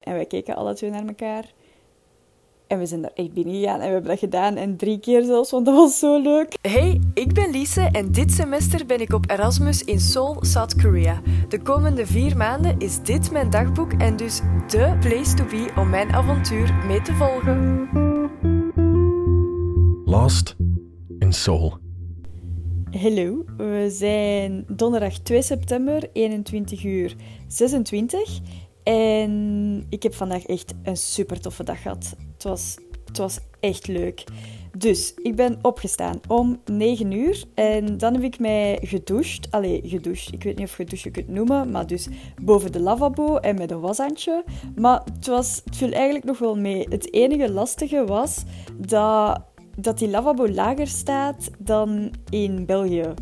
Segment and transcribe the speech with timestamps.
[0.00, 1.52] En wij keken alle twee naar elkaar.
[2.66, 4.56] En we zijn daar echt binnen gegaan en we hebben dat gedaan.
[4.56, 6.56] En drie keer zelfs, want dat was zo leuk.
[6.60, 11.20] Hey, ik ben Lise en dit semester ben ik op Erasmus in Seoul, South Korea.
[11.48, 15.90] De komende vier maanden is dit mijn dagboek en dus de place to be om
[15.90, 17.88] mijn avontuur mee te volgen.
[20.04, 20.56] Lost
[21.18, 21.78] in Seoul.
[22.90, 28.40] Hallo, we zijn donderdag 2 september, 21 uur 26.
[28.82, 32.14] En ik heb vandaag echt een super toffe dag gehad.
[32.32, 34.24] Het was, het was echt leuk.
[34.76, 39.50] Dus ik ben opgestaan om 9 uur en dan heb ik mij gedoucht.
[39.50, 40.32] Allee, gedoucht.
[40.32, 42.08] Ik weet niet of je douche kunt noemen, maar dus
[42.42, 44.44] boven de lavabo en met een washandje.
[44.76, 46.86] Maar het, was, het viel eigenlijk nog wel mee.
[46.88, 48.42] Het enige lastige was
[48.76, 49.42] dat,
[49.76, 53.14] dat die lavabo lager staat dan in België.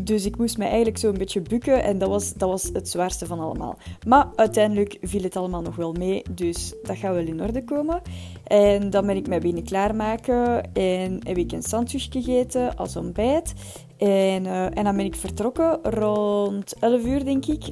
[0.00, 2.88] Dus ik moest me eigenlijk zo een beetje bukken en dat was, dat was het
[2.88, 3.78] zwaarste van allemaal.
[4.06, 8.02] Maar uiteindelijk viel het allemaal nog wel mee, dus dat gaat wel in orde komen.
[8.44, 13.52] En dan ben ik mijn benen klaarmaken en heb ik een sandwich gegeten als ontbijt.
[13.98, 17.64] En, uh, en dan ben ik vertrokken rond 11 uur, denk ik.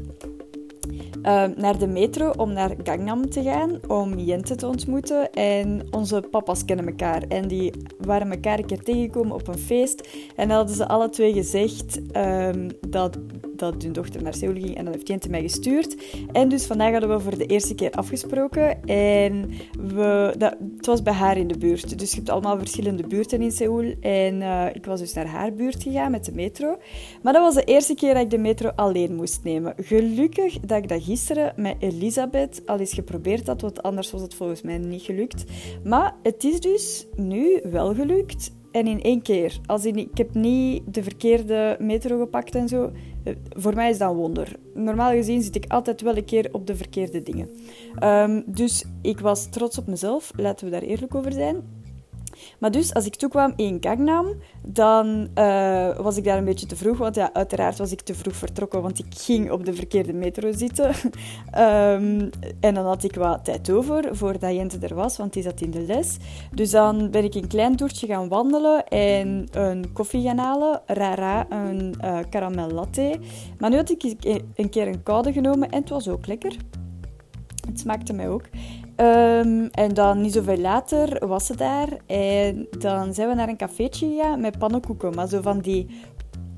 [0.89, 5.33] Uh, naar de metro om naar Gangnam te gaan, om Jente te ontmoeten.
[5.33, 7.23] En onze papa's kennen elkaar.
[7.29, 10.09] En die waren elkaar een keer tegengekomen op een feest.
[10.37, 13.19] En hadden ze alle twee gezegd um, dat,
[13.58, 14.76] dat hun dochter naar Seoul ging.
[14.76, 15.96] En dan heeft Jente mij gestuurd.
[16.32, 18.84] En dus vandaag hadden we voor de eerste keer afgesproken.
[18.84, 21.98] En we, dat, het was bij haar in de buurt.
[21.98, 23.94] Dus je hebt allemaal verschillende buurten in Seoul.
[24.00, 26.78] En uh, ik was dus naar haar buurt gegaan met de metro.
[27.22, 29.74] Maar dat was de eerste keer dat ik de metro alleen moest nemen.
[29.77, 34.34] Gelukkig dat ik dat gisteren met Elisabeth al eens geprobeerd had, want anders was het
[34.34, 35.44] volgens mij niet gelukt.
[35.84, 38.54] Maar het is dus nu wel gelukt.
[38.77, 39.58] En in één keer.
[39.66, 42.91] Als ik heb niet de verkeerde metro gepakt en zo.
[43.48, 44.56] Voor mij is dat een wonder.
[44.74, 47.48] Normaal gezien zit ik altijd wel een keer op de verkeerde dingen.
[48.02, 50.33] Um, dus ik was trots op mezelf.
[50.36, 51.56] Laten we daar eerlijk over zijn.
[52.59, 54.27] Maar dus, als ik toekwam in Gangnam,
[54.67, 56.98] dan uh, was ik daar een beetje te vroeg.
[56.98, 60.52] Want ja, uiteraard was ik te vroeg vertrokken, want ik ging op de verkeerde metro
[60.52, 60.89] zitten.
[61.58, 62.30] um,
[62.67, 65.70] en dan had ik wat tijd over, voordat Jente er was, want die zat in
[65.70, 66.17] de les.
[66.55, 70.80] Dus dan ben ik een klein toertje gaan wandelen en een koffie gaan halen.
[70.86, 73.19] Rara, een uh, caramel latte.
[73.58, 74.02] Maar nu had ik
[74.55, 76.57] een keer een koude genomen en het was ook lekker.
[77.67, 78.45] Het smaakte mij ook.
[79.01, 81.89] Um, en dan niet zoveel later was ze daar.
[82.07, 85.14] En dan zijn we naar een cafeetje gegaan met pannenkoeken.
[85.14, 85.86] Maar zo van die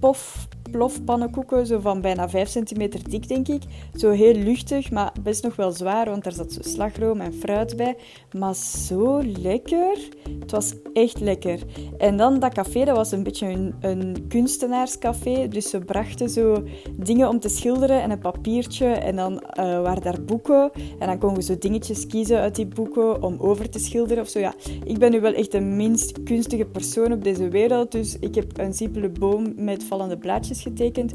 [0.01, 3.63] pof plofpannenkoeken, zo van bijna 5 centimeter dik, denk ik.
[3.95, 7.77] Zo heel luchtig, maar best nog wel zwaar, want daar zat zo slagroom en fruit
[7.77, 7.97] bij.
[8.39, 9.99] Maar zo lekker.
[10.41, 11.59] Het was echt lekker.
[11.99, 15.49] En dan dat café, dat was een beetje een, een kunstenaarscafé.
[15.49, 18.87] Dus ze brachten zo dingen om te schilderen en een papiertje.
[18.87, 20.71] En dan uh, waren daar boeken.
[20.99, 24.29] En dan konden we zo dingetjes kiezen uit die boeken om over te schilderen of
[24.29, 24.39] zo.
[24.39, 24.55] Ja,
[24.85, 27.93] ik ben nu wel echt de minst kunstige persoon op deze wereld.
[27.93, 31.13] Dus ik heb een simpele boom met vallende blaadjes getekend.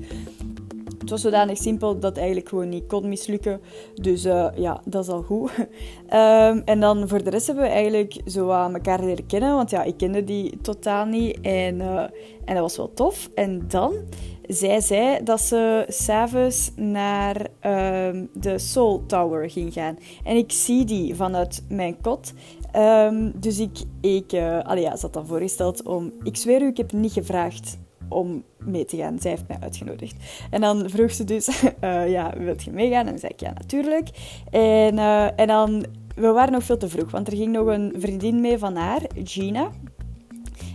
[1.03, 3.61] Het was zodanig simpel dat eigenlijk gewoon niet kon mislukken.
[3.93, 5.51] Dus uh, ja, dat is al goed.
[5.57, 9.55] um, en dan voor de rest hebben we eigenlijk zo aan elkaar leren kennen.
[9.55, 11.41] Want ja, ik kende die totaal niet.
[11.41, 11.99] En, uh,
[12.45, 13.29] en dat was wel tof.
[13.35, 13.93] En dan
[14.47, 19.97] zei zij dat ze s'avonds naar um, de Soul Tower ging gaan.
[20.23, 22.33] En ik zie die vanuit mijn kot.
[22.75, 26.11] Um, dus ik, ik uh, allee, ja, ze had dan voorgesteld om...
[26.23, 27.77] Ik zweer u, ik heb niet gevraagd
[28.09, 29.19] om mee te gaan.
[29.19, 30.15] Zij heeft mij uitgenodigd.
[30.49, 33.07] En dan vroeg ze dus, uh, ja, wilt je meegaan?
[33.07, 34.09] En zei ik, ja, natuurlijk.
[34.49, 37.93] En, uh, en dan, we waren nog veel te vroeg, want er ging nog een
[37.97, 39.69] vriendin mee van haar, Gina.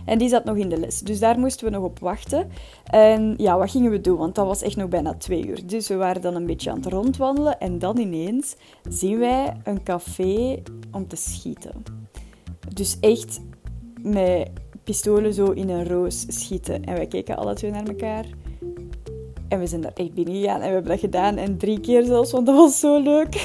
[0.05, 0.99] En die zat nog in de les.
[0.99, 2.49] Dus daar moesten we nog op wachten.
[2.83, 4.17] En ja, wat gingen we doen?
[4.17, 5.67] Want dat was echt nog bijna twee uur.
[5.67, 7.59] Dus we waren dan een beetje aan het rondwandelen.
[7.59, 8.55] En dan ineens
[8.89, 10.61] zien wij een café
[10.91, 11.83] om te schieten.
[12.73, 13.39] Dus echt
[14.01, 14.49] met
[14.89, 16.83] pistolen zo in een roos schieten.
[16.83, 18.25] En wij keken alle twee naar elkaar.
[19.47, 21.37] En we zijn daar echt binnen gegaan en we hebben dat gedaan.
[21.37, 23.35] En drie keer zelfs, want dat was zo leuk.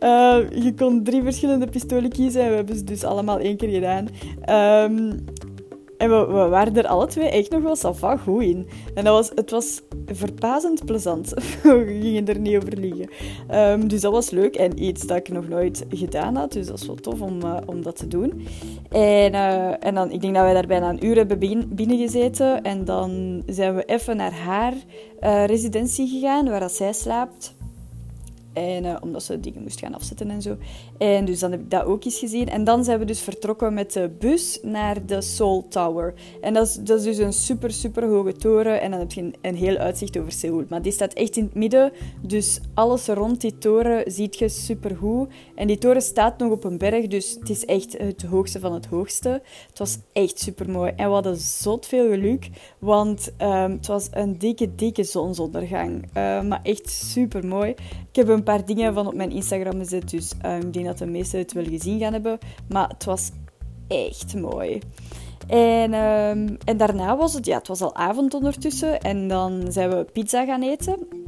[0.00, 3.68] uh, je kon drie verschillende pistolen kiezen en we hebben ze dus allemaal één keer
[3.68, 4.08] gedaan.
[4.90, 5.24] Um,
[5.96, 8.66] en we, we, waren er alle twee echt nog wel sava goed in.
[8.94, 11.28] En dat was, het was verpazend plezant.
[11.62, 13.08] we gingen er niet over liegen.
[13.54, 16.52] Um, dus dat was leuk en iets dat ik nog nooit gedaan had.
[16.52, 18.46] Dus dat is wel tof om, uh, om dat te doen.
[18.90, 21.38] En, uh, en dan, ik denk dat wij daar bijna een uur hebben
[21.74, 22.62] binnengezeten.
[22.62, 24.74] En dan zijn we even naar haar
[25.20, 27.54] uh, residentie gegaan, waar dat zij slaapt.
[28.54, 30.56] En, omdat ze dingen moest gaan afzetten en zo.
[30.98, 32.48] En dus dan heb ik dat ook eens gezien.
[32.48, 36.14] En dan zijn we dus vertrokken met de bus naar de Seoul Tower.
[36.40, 38.80] En dat is, dus een super, super hoge toren.
[38.80, 40.64] En dan heb je een, heel uitzicht over Seoul.
[40.68, 41.92] Maar die staat echt in het midden.
[42.20, 45.28] Dus alles rond die toren ziet je super goed.
[45.54, 47.06] En die toren staat nog op een berg.
[47.06, 49.42] Dus het is echt het hoogste van het hoogste.
[49.68, 50.92] Het was echt super mooi.
[50.96, 52.50] En we hadden zot veel geluk.
[52.78, 56.04] Want um, het was een dikke, dikke zonsondergang.
[56.04, 57.70] Uh, maar echt super mooi.
[58.10, 60.98] Ik heb een paar dingen van op mijn Instagram gezet, dus um, ik denk dat
[60.98, 62.38] de meesten het wel gezien gaan hebben.
[62.68, 63.30] Maar het was
[63.88, 64.80] echt mooi.
[65.46, 69.00] En, um, en daarna was het, ja, het was al avond ondertussen.
[69.00, 71.23] En dan zijn we pizza gaan eten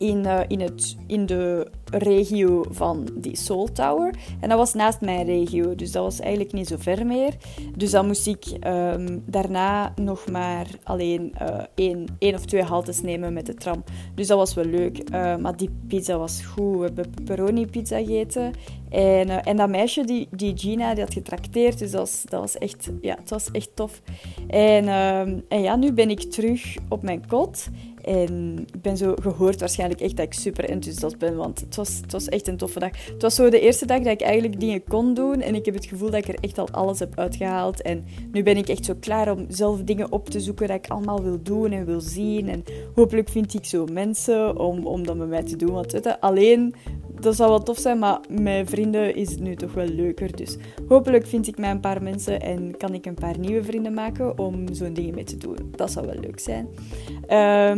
[0.00, 4.14] in, uh, in, het, in de regio van die Soul Tower.
[4.40, 7.36] En dat was naast mijn regio, dus dat was eigenlijk niet zo ver meer.
[7.76, 13.02] Dus dan moest ik um, daarna nog maar alleen uh, één, één of twee haltes
[13.02, 13.84] nemen met de tram.
[14.14, 15.10] Dus dat was wel leuk.
[15.12, 16.78] Uh, maar die pizza was goed.
[16.78, 18.52] We hebben pepperoni pizza gegeten.
[18.90, 21.78] En, en dat meisje, die, die Gina, die had getrakteerd.
[21.78, 24.02] Dus dat was, echt, ja, het was echt tof.
[24.48, 27.68] En, um, en ja, nu ben ik terug op mijn kot.
[28.04, 31.98] En ik ben zo gehoord waarschijnlijk echt dat ik super enthousiast ben, want het was,
[32.02, 32.90] het was echt een toffe dag.
[33.12, 35.74] Het was zo de eerste dag dat ik eigenlijk dingen kon doen en ik heb
[35.74, 37.82] het gevoel dat ik er echt al alles heb uitgehaald.
[37.82, 40.90] En nu ben ik echt zo klaar om zelf dingen op te zoeken dat ik
[40.90, 42.48] allemaal wil doen en wil zien.
[42.48, 42.64] En
[42.94, 45.72] hopelijk vind ik zo mensen om, om dat met mij te doen.
[45.72, 46.74] Want je, alleen
[47.20, 50.36] dat zou wel tof zijn, maar met vrienden is het nu toch wel leuker.
[50.36, 50.56] Dus
[50.88, 54.38] hopelijk vind ik mij een paar mensen en kan ik een paar nieuwe vrienden maken
[54.38, 55.56] om zo'n dingen mee te doen.
[55.76, 56.68] Dat zou wel leuk zijn.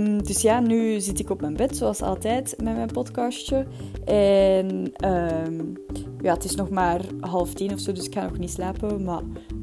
[0.01, 3.67] Um, dus ja, nu zit ik op mijn bed, zoals altijd, met mijn podcastje.
[4.05, 5.73] En um,
[6.23, 9.05] ja, het is nog maar half tien of zo, dus ik ga nog niet slapen.
[9.05, 9.23] Maar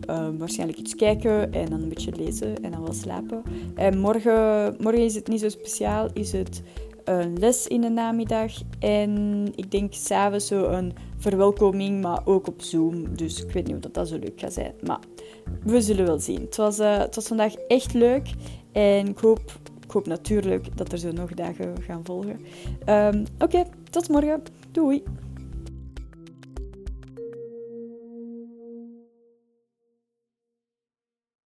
[0.09, 3.41] um, waarschijnlijk iets kijken en dan een beetje lezen en dan wel slapen.
[3.75, 6.61] En morgen, morgen is het niet zo speciaal, is het
[7.09, 8.51] een les in de namiddag.
[8.79, 13.15] En ik denk s'avonds zo een verwelkoming, maar ook op Zoom.
[13.15, 14.73] Dus ik weet niet of dat, dat zo leuk gaat zijn.
[14.85, 14.99] Maar
[15.63, 16.41] we zullen wel zien.
[16.41, 18.29] Het was, uh, vandaag echt leuk.
[18.71, 19.39] En ik hoop,
[19.83, 22.39] ik hoop natuurlijk dat er zo nog dagen gaan volgen.
[22.85, 24.41] Um, Oké, tot morgen.
[24.71, 25.03] Doei!